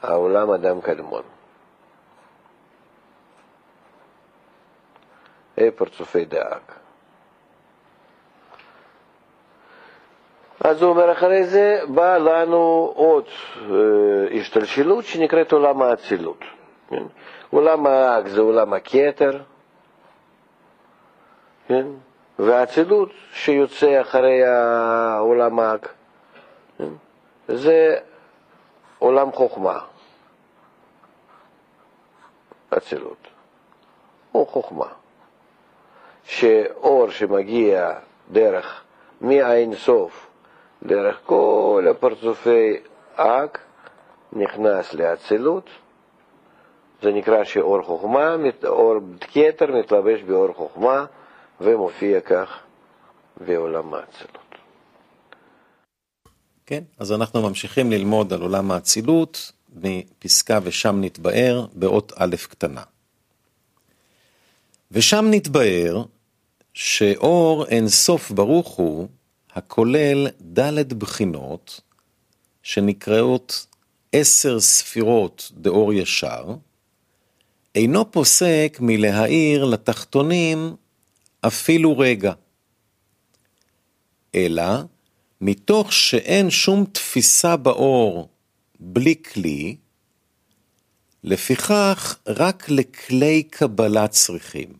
העולם 0.02 0.50
אדם 0.50 0.80
קדמון. 0.80 1.22
פרצופי 5.76 6.24
דאג. 6.24 6.60
אז 10.60 10.82
הוא 10.82 10.90
אומר, 10.90 11.12
אחרי 11.12 11.44
זה 11.44 11.80
בא 11.88 12.16
לנו 12.16 12.92
עוד 12.94 13.24
אה, 13.56 14.38
השתלשלות 14.40 15.04
שנקראת 15.04 15.52
עולם 15.52 15.82
האצילות. 15.82 16.40
כן? 16.88 17.02
עולם 17.52 17.86
האג 17.86 18.28
זה 18.28 18.40
עולם 18.40 18.72
הכתר, 18.72 19.42
כן? 21.68 21.86
והאצילות 22.38 23.10
שיוצא 23.32 24.00
אחרי 24.00 24.44
העולם 24.44 25.58
האג, 25.60 25.86
כן? 26.78 26.88
זה 27.48 27.96
עולם 28.98 29.32
חוכמה, 29.32 29.78
אצילות, 32.76 33.28
הוא 34.32 34.46
חוכמה. 34.46 34.88
שאור 36.24 37.10
שמגיע 37.10 37.92
דרך 38.30 38.82
מאין 39.20 39.74
סוף, 39.74 40.26
דרך 40.82 41.20
כל 41.26 41.86
הפרצופי 41.90 42.76
אק, 43.16 43.58
נכנס 44.32 44.94
לאצילות, 44.94 45.70
זה 47.02 47.12
נקרא 47.12 47.44
שאור 47.44 47.82
חוכמה, 47.82 48.36
אור 48.64 48.94
כתר 49.20 49.66
מתלבש 49.66 50.20
באור 50.22 50.52
חוכמה 50.54 51.04
ומופיע 51.60 52.20
כך 52.20 52.48
בעולם 53.46 53.94
האצילות. 53.94 54.38
כן, 56.66 56.82
אז 56.98 57.12
אנחנו 57.12 57.42
ממשיכים 57.42 57.90
ללמוד 57.90 58.32
על 58.32 58.42
עולם 58.42 58.70
האצילות 58.70 59.52
מפסקה 59.74 60.58
ושם 60.62 60.96
נתבאר 61.00 61.66
באות 61.72 62.12
א' 62.16 62.36
קטנה. 62.48 62.82
ושם 64.90 65.24
נתבאר 65.30 66.04
שאור 66.74 67.66
אין 67.66 67.88
סוף 67.88 68.30
ברוך 68.30 68.68
הוא, 68.68 69.08
הכולל 69.52 70.28
ד' 70.58 70.94
בחינות, 70.98 71.80
שנקראות 72.62 73.66
עשר 74.12 74.60
ספירות 74.60 75.50
דאור 75.54 75.92
ישר, 75.92 76.44
אינו 77.74 78.10
פוסק 78.10 78.78
מלהאיר 78.80 79.64
לתחתונים 79.64 80.76
אפילו 81.40 81.98
רגע, 81.98 82.32
אלא 84.34 84.64
מתוך 85.40 85.92
שאין 85.92 86.50
שום 86.50 86.84
תפיסה 86.84 87.56
באור 87.56 88.28
בלי 88.80 89.14
כלי, 89.22 89.76
לפיכך 91.24 92.18
רק 92.26 92.68
לכלי 92.68 93.42
קבלה 93.42 94.08
צריכים. 94.08 94.72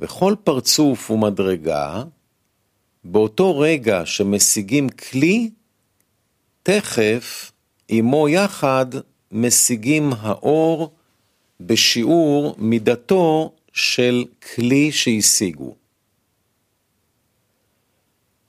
וכל 0.00 0.34
פרצוף 0.44 1.10
ומדרגה, 1.10 2.04
באותו 3.04 3.58
רגע 3.58 4.02
שמשיגים 4.04 4.88
כלי, 4.88 5.50
תכף 6.62 7.52
עמו 7.88 8.28
יחד 8.28 8.86
משיגים 9.32 10.12
האור 10.18 10.93
בשיעור 11.66 12.54
מידתו 12.58 13.52
של 13.72 14.24
כלי 14.54 14.92
שהשיגו. 14.92 15.74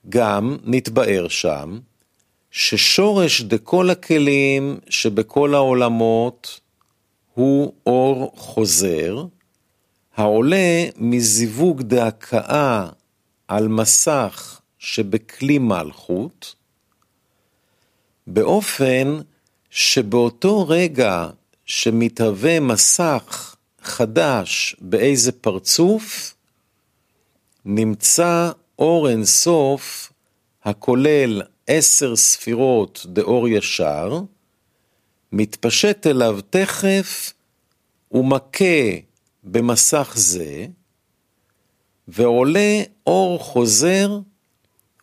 גם 0.08 0.56
נתבאר 0.64 1.28
שם 1.28 1.78
ששורש 2.50 3.42
דכל 3.42 3.90
הכלים 3.90 4.78
שבכל 4.88 5.54
העולמות 5.54 6.60
הוא 7.34 7.72
אור 7.86 8.32
חוזר, 8.36 9.24
העולה 10.16 10.84
מזיווג 10.96 11.82
דהכאה 11.82 12.88
על 13.48 13.68
מסך 13.68 14.60
שבכלי 14.78 15.58
מלכות, 15.58 16.54
באופן 18.26 19.20
שבאותו 19.70 20.68
רגע 20.68 21.28
שמתהווה 21.66 22.60
מסך 22.60 23.56
חדש 23.82 24.76
באיזה 24.80 25.32
פרצוף, 25.32 26.34
נמצא 27.64 28.50
אור 28.78 29.08
אינסוף 29.08 30.12
הכולל 30.64 31.42
עשר 31.66 32.16
ספירות 32.16 33.06
דאור 33.08 33.48
ישר, 33.48 34.20
מתפשט 35.32 36.06
אליו 36.06 36.38
תכף 36.50 37.32
ומכה 38.12 38.90
במסך 39.44 40.12
זה, 40.16 40.66
ועולה 42.08 42.82
אור 43.06 43.38
חוזר 43.38 44.18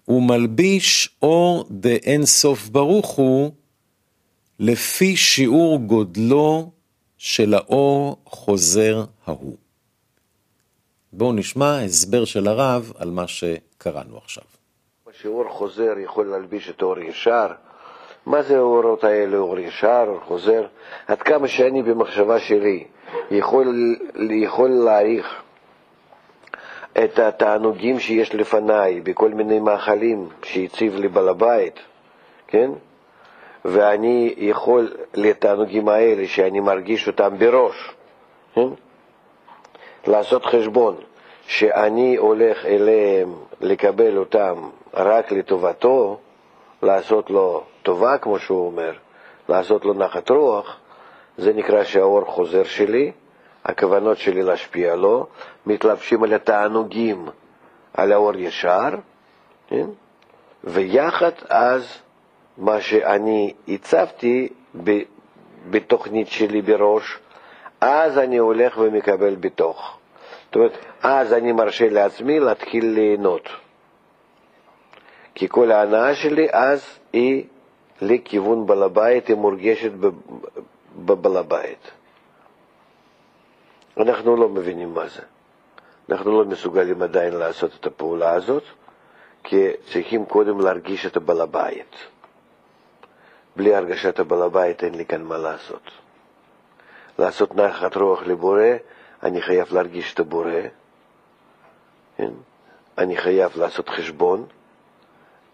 ומלביש 0.08 1.10
אור 1.22 1.68
דאין 1.72 2.26
סוף 2.26 2.70
ברוך 2.70 3.10
הוא, 3.10 3.52
לפי 4.60 5.16
שיעור 5.16 5.80
גודלו 5.80 6.70
של 7.18 7.54
האור 7.54 8.18
חוזר 8.26 9.04
ההוא. 9.26 9.56
בואו 11.14 11.34
נשמע 11.34 11.80
הסבר 11.80 12.26
של 12.26 12.48
הרב 12.48 12.92
על 12.98 13.10
מה 13.10 13.28
שקראנו 13.28 14.18
עכשיו. 14.18 14.44
שאור 15.22 15.50
חוזר 15.50 15.94
יכול 16.04 16.26
להלביש 16.26 16.70
את 16.70 16.82
אור 16.82 17.00
ישר. 17.00 17.48
מה 18.26 18.44
זה 18.44 18.58
האורות 18.58 19.04
האלה, 19.04 19.38
אור 19.38 19.60
ישר, 19.60 20.06
אור 20.08 20.20
חוזר? 20.20 20.66
עד 21.08 21.22
כמה 21.22 21.48
שאני 21.48 21.84
במחשבה 21.84 22.40
שלי 22.40 22.84
יכול, 23.32 23.96
יכול 24.30 24.70
להעריך 24.70 25.42
את 27.04 27.20
התענוגים 27.20 28.00
שיש 28.00 28.36
לפניי 28.36 29.02
בכל 29.02 29.30
מיני 29.30 29.60
מאכלים 29.60 30.30
שהציב 30.44 30.96
לי 30.96 31.08
בעל 31.08 31.30
הבית, 31.30 31.80
כן? 32.48 32.72
ואני 33.66 34.34
יכול 34.38 34.94
לתענוגים 35.14 35.90
האלה 35.90 36.28
שאני 36.28 36.60
מרגיש 36.60 37.08
אותם 37.08 37.38
בראש, 37.38 37.94
כן? 38.56 38.68
לעשות 40.08 40.46
חשבון 40.46 40.96
שאני 41.48 42.16
הולך 42.16 42.66
אליהם 42.66 43.34
לקבל 43.62 44.18
אותם 44.18 44.70
רק 44.94 45.32
לטובתו, 45.32 46.18
לעשות 46.84 47.30
לו 47.30 47.64
טובה, 47.84 48.18
כמו 48.18 48.40
שהוא 48.40 48.66
אומר, 48.66 48.94
לעשות 49.50 49.86
לו 49.86 49.94
נחת 49.94 50.30
רוח, 50.30 50.78
זה 51.38 51.54
נקרא 51.54 51.84
שהאור 51.84 52.26
חוזר 52.26 52.64
שלי, 52.64 53.12
הכוונות 53.66 54.18
שלי 54.18 54.44
להשפיע 54.44 54.96
לו, 54.96 55.28
מתלבשים 55.66 56.24
על 56.24 56.34
התענוגים, 56.34 57.26
על 57.94 58.12
האור 58.12 58.36
ישר, 58.36 58.90
כן? 59.68 59.86
ויחד 60.64 61.32
אז 61.50 62.03
מה 62.58 62.82
שאני 62.82 63.54
הצבתי 63.68 64.50
בתוכנית 65.70 66.28
שלי 66.28 66.62
בראש, 66.62 67.20
אז 67.82 68.18
אני 68.18 68.38
הולך 68.38 68.78
ומקבל 68.78 69.36
בתוך. 69.36 69.98
זאת 70.46 70.56
אומרת, 70.56 70.78
אז 71.04 71.34
אני 71.34 71.52
מרשה 71.52 71.90
לעצמי 71.90 72.40
להתחיל 72.40 72.86
ליהנות. 72.86 73.50
כי 75.36 75.48
כל 75.50 75.72
ההנאה 75.72 76.16
שלי 76.16 76.48
אז 76.52 77.00
היא 77.14 77.44
לכיוון 78.02 78.66
בעל 78.66 78.84
הבית, 78.84 79.28
היא 79.28 79.36
מורגשת 79.36 79.92
בבעל 80.98 81.38
הבית. 81.38 81.92
אנחנו 83.98 84.38
לא 84.38 84.50
מבינים 84.50 84.94
מה 84.94 85.08
זה. 85.08 85.22
אנחנו 86.10 86.44
לא 86.44 86.46
מסוגלים 86.50 87.02
עדיין 87.02 87.34
לעשות 87.34 87.72
את 87.80 87.86
הפעולה 87.86 88.32
הזאת, 88.32 88.64
כי 89.44 89.68
צריכים 89.92 90.26
קודם 90.26 90.60
להרגיש 90.60 91.06
את 91.06 91.18
הבעל 91.18 91.42
הבית. 91.42 91.96
בלי 93.56 93.76
הרגשת 93.76 94.20
הבעל 94.20 94.42
הבית 94.42 94.84
אין 94.84 94.96
לי 94.96 95.06
כאן 95.06 95.22
מה 95.22 95.38
לעשות. 95.38 95.92
לעשות 97.20 97.56
נחת 97.56 97.96
רוח 97.96 98.24
לבורא, 98.24 98.68
אני 99.24 99.42
חייב 99.42 99.74
להרגיש 99.74 100.14
את 100.14 100.20
הבורא, 100.20 100.62
כן? 102.18 102.32
אני 102.98 103.18
חייב 103.18 103.52
לעשות 103.58 103.90
חשבון, 103.90 104.46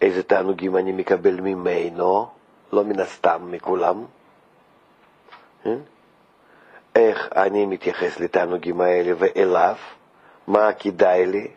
איזה 0.01 0.23
תענוגים 0.23 0.77
אני 0.77 0.91
מקבל 0.91 1.41
ממנו, 1.41 2.27
לא 2.73 2.83
מן 2.83 2.99
הסתם 2.99 3.51
מכולם, 3.51 4.05
כן? 5.63 5.77
איך 6.95 7.29
אני 7.35 7.65
מתייחס 7.65 8.19
לתענוגים 8.19 8.81
האלה 8.81 9.11
ואליו, 9.17 9.75
מה 10.47 10.73
כדאי 10.73 11.25
לי, 11.25 11.47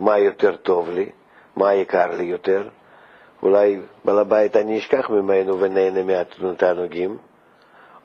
מה 0.00 0.18
יותר 0.18 0.56
טוב 0.56 0.90
לי, 0.90 1.10
מה 1.56 1.74
יקר 1.74 2.16
לי 2.16 2.24
יותר. 2.24 2.68
אולי 3.44 3.80
בעל 4.04 4.18
הבית 4.18 4.56
אני 4.56 4.78
אשכח 4.78 5.10
ממנו 5.10 5.60
ונהנה 5.60 6.02
מהתענוגים, 6.42 7.18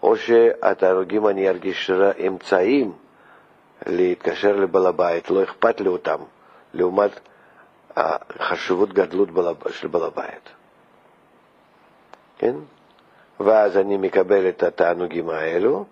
או 0.03 0.15
שהתענוגים 0.15 1.27
אני 1.27 1.49
ארגיש 1.49 1.91
אמצעים 2.27 2.91
להתקשר 3.85 4.55
לבעל 4.55 4.85
הבית, 4.85 5.29
לא 5.29 5.43
אכפת 5.43 5.81
לי 5.81 5.87
אותם, 5.87 6.17
לעומת 6.73 7.19
החשיבות 7.95 8.93
גדלות 8.93 9.29
של 9.69 9.87
בעל 9.87 10.03
הבית. 10.03 10.49
כן? 12.37 12.55
ואז 13.39 13.77
אני 13.77 13.97
מקבל 13.97 14.49
את 14.49 14.63
התענוגים 14.63 15.29
האלו, 15.29 15.85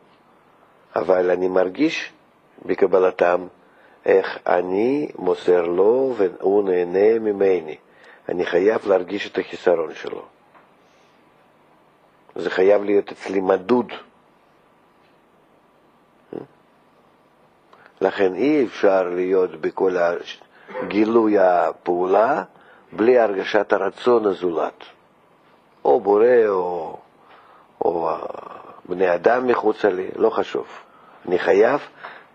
אבל 0.95 1.31
אני 1.31 1.47
מרגיש 1.47 2.13
בקבלתם 2.65 3.47
איך 4.05 4.37
אני 4.47 5.11
מוסר 5.15 5.61
לו 5.61 6.13
והוא 6.17 6.63
נהנה 6.63 7.19
ממני. 7.19 7.75
אני 8.29 8.45
חייב 8.45 8.87
להרגיש 8.87 9.31
את 9.31 9.37
החיסרון 9.37 9.93
שלו. 9.93 10.25
זה 12.35 12.49
חייב 12.49 12.83
להיות 12.83 13.11
אצלי 13.11 13.39
מדוד. 13.39 13.91
לכן 18.01 18.33
אי 18.35 18.65
אפשר 18.65 19.03
להיות 19.03 19.61
בכל 19.61 19.95
גילוי 20.87 21.39
הפעולה 21.39 22.43
בלי 22.91 23.19
הרגשת 23.19 23.73
הרצון 23.73 24.25
הזולת. 24.25 24.83
או 25.85 25.99
בורא 25.99 26.47
או, 26.47 26.97
או 27.81 28.09
בני 28.85 29.13
אדם 29.13 29.47
מחוצה 29.47 29.89
לי, 29.89 30.07
לא 30.15 30.29
חשוב. 30.29 30.67
אני 31.27 31.39
חייב 31.39 31.81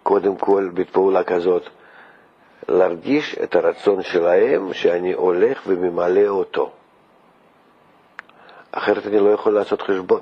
קודם 0.02 0.36
כל 0.36 0.70
בפעולה 0.74 1.24
כזאת 1.24 1.62
להרגיש 2.68 3.36
את 3.42 3.54
הרצון 3.54 4.02
שלהם 4.02 4.74
שאני 4.74 5.12
הולך 5.12 5.58
וממלא 5.66 6.28
אותו. 6.28 6.72
אחרת 8.72 9.06
אני 9.06 9.18
לא 9.18 9.30
יכול 9.30 9.54
לעשות 9.54 9.82
חשבון. 9.82 10.20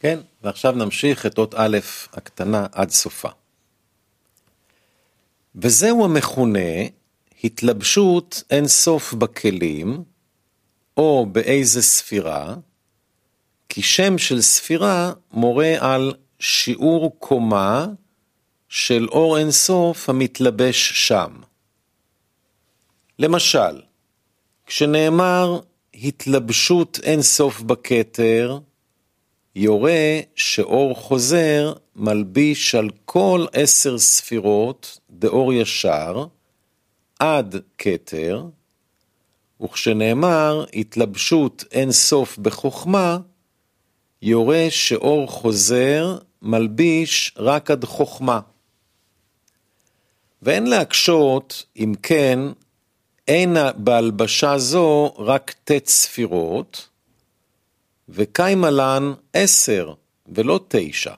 כן, 0.00 0.18
ועכשיו 0.42 0.72
נמשיך 0.72 1.26
את 1.26 1.38
אות 1.38 1.54
א' 1.54 1.78
הקטנה 2.12 2.66
עד 2.72 2.90
סופה. 2.90 3.28
וזהו 5.54 6.04
המכונה 6.04 6.70
התלבשות 7.44 8.42
אין 8.50 8.68
סוף 8.68 9.14
בכלים, 9.14 10.04
או 10.96 11.26
באיזה 11.32 11.82
ספירה, 11.82 12.54
כי 13.68 13.82
שם 13.82 14.18
של 14.18 14.40
ספירה 14.40 15.12
מורה 15.32 15.74
על 15.80 16.14
שיעור 16.40 17.16
קומה 17.18 17.86
של 18.68 19.06
אור 19.10 19.38
אין 19.38 19.50
סוף 19.50 20.08
המתלבש 20.08 21.08
שם. 21.08 21.32
למשל, 23.18 23.82
כשנאמר 24.66 25.60
התלבשות 25.94 27.00
אין 27.02 27.22
סוף 27.22 27.60
בכתר, 27.60 28.58
יורה 29.54 30.20
שאור 30.34 30.94
חוזר 30.94 31.72
מלביש 31.96 32.74
על 32.74 32.90
כל 33.04 33.46
עשר 33.52 33.98
ספירות 33.98 34.98
דאור 35.10 35.52
ישר, 35.52 36.26
עד 37.18 37.56
כתר, 37.78 38.46
וכשנאמר 39.62 40.64
התלבשות 40.74 41.64
אין 41.70 41.92
סוף 41.92 42.38
בחוכמה, 42.38 43.18
יורה 44.22 44.66
שאור 44.70 45.26
חוזר 45.26 46.18
מלביש 46.42 47.34
רק 47.36 47.70
עד 47.70 47.84
חוכמה. 47.84 48.40
ואין 50.42 50.66
להקשות, 50.66 51.64
אם 51.76 51.94
כן, 52.02 52.38
אין 53.28 53.56
בהלבשה 53.76 54.58
זו 54.58 55.14
רק 55.18 55.54
ט' 55.64 55.86
ספירות, 55.86 56.88
וקיימה 58.08 58.70
לן 58.70 59.12
עשר 59.32 59.94
ולא 60.26 60.60
תשע. 60.68 61.14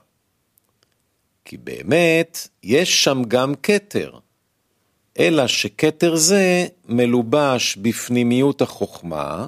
כי 1.45 1.57
באמת 1.57 2.49
יש 2.63 3.05
שם 3.05 3.23
גם 3.29 3.55
כתר, 3.63 4.19
אלא 5.19 5.47
שכתר 5.47 6.17
זה 6.17 6.67
מלובש 6.89 7.77
בפנימיות 7.77 8.63
החוכמה, 8.63 9.47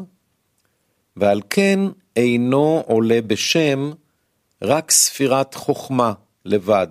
ועל 1.16 1.40
כן 1.50 1.80
אינו 2.16 2.84
עולה 2.86 3.20
בשם 3.26 3.92
רק 4.62 4.90
ספירת 4.90 5.54
חוכמה 5.54 6.12
לבד. 6.44 6.88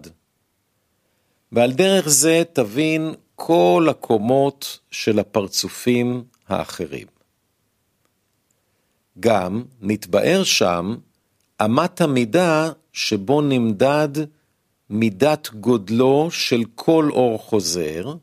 ועל 1.52 1.72
דרך 1.72 2.08
זה 2.10 2.44
תבין 2.54 3.14
כל 3.36 3.88
הקומות 3.90 4.80
של 4.92 5.20
הפרצופים 5.20 6.24
האחרים. 6.48 7.08
גם 9.20 9.64
נתבאר 9.82 10.44
שם 10.44 10.96
אמת 11.66 12.02
המידה 12.02 12.72
שבו 12.94 13.42
נמדד 13.42 14.10
מידת 14.90 15.50
גודלו 15.54 16.32
של 16.32 16.64
כל 16.76 17.10
אור 17.12 17.40
חוזר, 17.40 18.14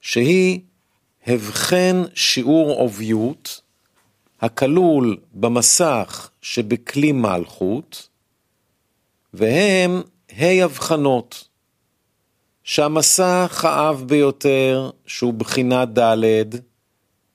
שהיא 0.00 0.60
הבחן 1.26 2.02
שיעור 2.14 2.70
עוביות 2.70 3.60
הכלול 4.40 5.16
במסך 5.32 6.30
שבכלי 6.42 7.12
מלכות, 7.12 8.08
והם 9.34 10.02
ה' 10.38 10.64
הבחנות, 10.64 11.45
שהמסך 12.66 13.64
האב 13.64 14.04
ביותר, 14.06 14.90
שהוא 15.06 15.34
בחינה 15.34 15.84
ד', 15.84 16.24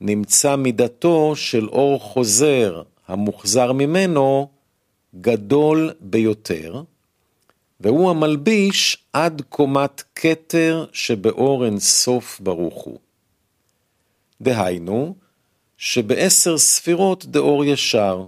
נמצא 0.02 0.56
מידתו 0.56 1.36
של 1.36 1.70
אור 1.70 2.00
חוזר 2.00 2.82
המוחזר 3.08 3.72
ממנו 3.72 4.50
גדול 5.22 5.92
ביותר, 6.02 6.84
והוא 7.80 8.10
המלביש 8.10 8.98
עד 9.14 9.42
קומת 9.50 10.04
כתר 10.16 10.86
שבאור 10.94 11.66
אין 11.66 11.80
סוף 11.80 12.40
ברוך 12.40 12.84
הוא. 12.84 13.00
דהיינו, 14.42 15.16
שבעשר 15.78 16.58
ספירות 16.58 17.26
דאור 17.26 17.66
ישר. 17.66 18.26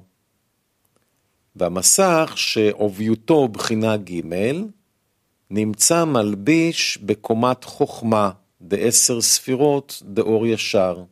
והמסך 1.56 2.34
שעוביותו 2.36 3.48
בחינה 3.48 3.98
ג' 3.98 4.22
נמצא 5.56 6.06
מלביש 6.06 6.98
בקומת 7.02 7.64
חוכמה 7.64 8.32
דעשר 8.62 9.22
ספירות 9.22 10.02
דאור 10.06 10.48
ישר. 10.48 11.04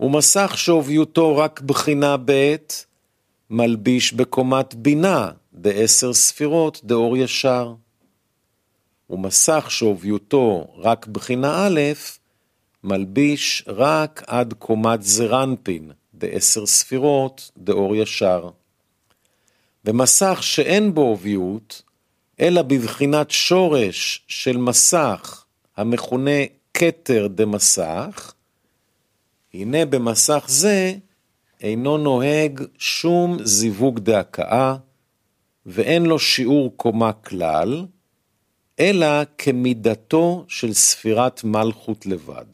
ומסך 0.00 0.52
שעוביותו 0.56 1.36
רק 1.36 1.60
בחינה 1.60 2.16
ב' 2.24 2.56
מלביש 3.50 4.12
בקומת 4.12 4.74
בינה 4.74 5.30
בעשר 5.52 6.12
ספירות 6.12 6.80
דאור 6.84 7.16
ישר. 7.16 7.74
ומסך 9.10 9.66
שעוביותו 9.68 10.74
רק 10.76 11.06
בחינה 11.06 11.66
א', 11.66 11.80
מלביש 12.84 13.64
רק 13.66 14.22
עד 14.26 14.54
קומת 14.58 15.02
זרנפין 15.02 15.90
בעשר 16.12 16.66
ספירות 16.66 17.50
דאור 17.56 17.96
ישר. 17.96 18.50
ומסך 19.84 20.38
שאין 20.42 20.94
בו 20.94 21.00
עוביות, 21.00 21.82
אלא 22.40 22.62
בבחינת 22.62 23.30
שורש 23.30 24.24
של 24.28 24.56
מסך 24.56 25.44
המכונה 25.76 26.40
כתר 26.74 27.26
דמסך, 27.26 28.34
הנה 29.54 29.86
במסך 29.86 30.44
זה 30.48 30.94
אינו 31.60 31.98
נוהג 31.98 32.62
שום 32.78 33.38
זיווג 33.44 33.98
דהכאה, 33.98 34.76
ואין 35.66 36.06
לו 36.06 36.18
שיעור 36.18 36.72
קומה 36.76 37.12
כלל, 37.12 37.86
אלא 38.80 39.06
כמידתו 39.38 40.44
של 40.48 40.72
ספירת 40.72 41.44
מלכות 41.44 42.06
לבד. 42.06 42.44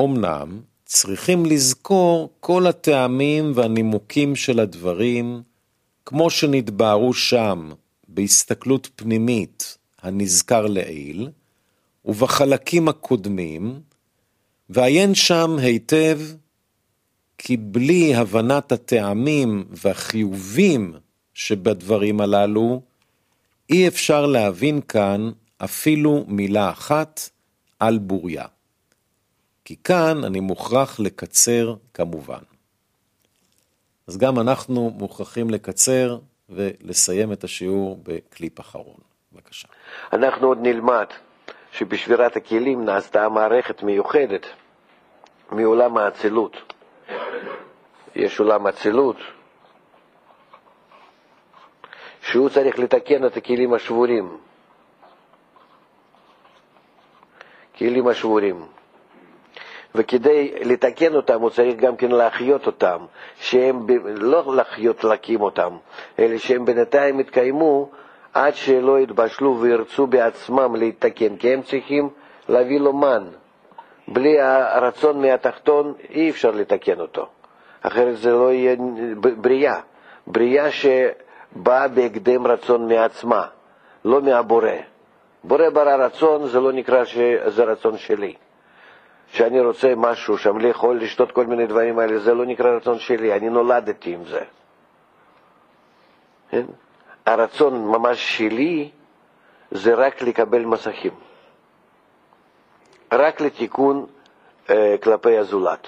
אמנם 0.00 0.60
צריכים 0.84 1.46
לזכור 1.46 2.30
כל 2.40 2.66
הטעמים 2.66 3.52
והנימוקים 3.54 4.36
של 4.36 4.60
הדברים, 4.60 5.42
כמו 6.08 6.30
שנתבהרו 6.30 7.14
שם 7.14 7.70
בהסתכלות 8.08 8.88
פנימית 8.96 9.78
הנזכר 10.02 10.66
לעיל, 10.66 11.30
ובחלקים 12.04 12.88
הקודמים, 12.88 13.80
ועיין 14.70 15.14
שם 15.14 15.56
היטב 15.58 16.20
כי 17.38 17.56
בלי 17.56 18.14
הבנת 18.14 18.72
הטעמים 18.72 19.64
והחיובים 19.70 20.94
שבדברים 21.34 22.20
הללו, 22.20 22.82
אי 23.70 23.88
אפשר 23.88 24.26
להבין 24.26 24.80
כאן 24.80 25.30
אפילו 25.58 26.24
מילה 26.28 26.70
אחת 26.70 27.30
על 27.80 27.98
בוריה. 27.98 28.46
כי 29.64 29.76
כאן 29.84 30.24
אני 30.24 30.40
מוכרח 30.40 31.00
לקצר 31.00 31.74
כמובן. 31.94 32.42
אז 34.08 34.18
גם 34.18 34.38
אנחנו 34.38 34.90
מוכרחים 34.90 35.50
לקצר 35.50 36.18
ולסיים 36.48 37.32
את 37.32 37.44
השיעור 37.44 37.98
בקליפ 38.02 38.60
אחרון. 38.60 38.96
בבקשה. 39.32 39.68
אנחנו 40.12 40.46
עוד 40.46 40.58
נלמד 40.62 41.06
שבשבירת 41.72 42.36
הכלים 42.36 42.84
נעשתה 42.84 43.28
מערכת 43.28 43.82
מיוחדת 43.82 44.46
מעולם 45.52 45.98
האצילות. 45.98 46.56
יש 48.14 48.40
עולם 48.40 48.66
אצילות, 48.66 49.16
שהוא 52.22 52.48
צריך 52.48 52.78
לתקן 52.78 53.26
את 53.26 53.36
הכלים 53.36 53.74
השבורים. 53.74 54.38
כלים 57.78 58.08
השבורים. 58.08 58.77
וכדי 59.98 60.52
לתקן 60.64 61.14
אותם 61.14 61.40
הוא 61.40 61.50
צריך 61.50 61.76
גם 61.76 61.96
כן 61.96 62.10
להחיות 62.10 62.66
אותם, 62.66 62.98
שהם 63.40 63.86
ב... 63.86 63.92
לא 64.06 64.56
לחיות, 64.56 65.04
להקים 65.04 65.40
אותם, 65.40 65.76
אלא 66.18 66.38
שהם 66.38 66.64
בינתיים 66.64 67.20
יתקיימו 67.20 67.88
עד 68.34 68.54
שלא 68.54 69.00
יתבשלו 69.00 69.58
וירצו 69.60 70.06
בעצמם 70.06 70.76
להתקן, 70.76 71.36
כי 71.36 71.52
הם 71.52 71.62
צריכים 71.62 72.08
להביא 72.48 72.80
לו 72.80 72.92
מן. 72.92 73.24
בלי 74.08 74.40
הרצון 74.40 75.22
מהתחתון 75.22 75.94
אי 76.10 76.30
אפשר 76.30 76.50
לתקן 76.50 77.00
אותו, 77.00 77.26
אחרת 77.82 78.16
זה 78.16 78.32
לא 78.32 78.52
יהיה 78.52 78.76
בריאה, 79.36 79.80
בריאה 80.26 80.68
שבאה 80.70 81.88
בהקדם 81.88 82.46
רצון 82.46 82.88
מעצמה, 82.88 83.46
לא 84.04 84.22
מהבורא. 84.22 84.70
בורא 85.44 85.70
ברא 85.70 85.94
רצון, 85.94 86.46
זה 86.46 86.60
לא 86.60 86.72
נקרא 86.72 87.04
שזה 87.04 87.64
רצון 87.64 87.98
שלי. 87.98 88.34
שאני 89.32 89.60
רוצה 89.60 89.94
משהו, 89.96 90.38
שם 90.38 90.58
לאכול, 90.58 91.02
לשתות 91.02 91.32
כל 91.32 91.46
מיני 91.46 91.66
דברים 91.66 91.98
האלה, 91.98 92.18
זה 92.18 92.34
לא 92.34 92.46
נקרא 92.46 92.76
רצון 92.76 92.98
שלי, 92.98 93.36
אני 93.36 93.48
נולדתי 93.48 94.14
עם 94.14 94.24
זה. 94.24 94.40
כן? 96.50 96.66
הרצון 97.26 97.86
ממש 97.86 98.38
שלי 98.38 98.90
זה 99.70 99.94
רק 99.94 100.22
לקבל 100.22 100.64
מסכים. 100.64 101.12
רק 103.12 103.40
לתיקון 103.40 104.06
אה, 104.70 104.96
כלפי 105.02 105.38
הזולת. 105.38 105.86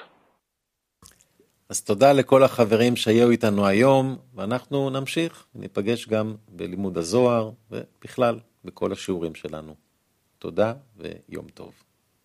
אז 1.69 1.83
תודה 1.83 2.13
לכל 2.13 2.43
החברים 2.43 2.97
שהיו 2.97 3.31
איתנו 3.31 3.67
היום, 3.67 4.17
ואנחנו 4.35 4.91
נמשיך, 4.91 5.47
ניפגש 5.55 6.09
גם 6.09 6.35
בלימוד 6.49 6.99
הזוהר, 6.99 7.51
ובכלל, 7.71 8.39
בכל 8.65 8.93
השיעורים 8.93 9.35
שלנו. 9.35 9.75
תודה 10.39 10.73
ויום 10.97 11.49
טוב. 11.55 11.73